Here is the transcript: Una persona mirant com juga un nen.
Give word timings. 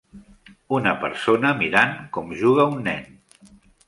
Una 0.77 0.93
persona 1.03 1.51
mirant 1.59 1.93
com 2.17 2.31
juga 2.39 2.65
un 2.71 2.81
nen. 2.89 3.05